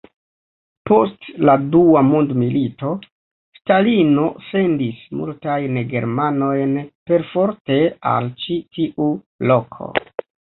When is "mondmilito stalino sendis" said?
2.07-5.03